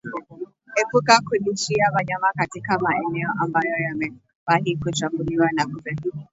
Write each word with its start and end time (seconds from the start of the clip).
Epuka 0.75 1.19
kulishia 1.21 1.91
wanyama 1.93 2.33
katika 2.35 2.79
maeneo 2.79 3.29
ambayo 3.39 3.77
yamewahi 3.83 4.77
kushambuliwa 4.83 5.49
na 5.51 5.65
kupe 5.67 5.95